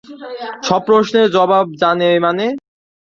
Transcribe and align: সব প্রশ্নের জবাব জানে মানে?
সব 0.63 0.81
প্রশ্নের 0.87 1.27
জবাব 1.35 1.65
জানে 1.81 2.09
মানে? 2.25 2.45